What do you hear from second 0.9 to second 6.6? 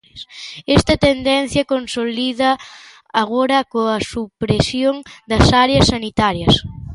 tendencia consolídaa agora coa supresión das áreas sanitarias.